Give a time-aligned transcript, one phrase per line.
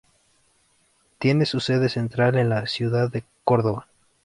[1.19, 3.85] Tiene su sede central en la ciudad de Córdoba.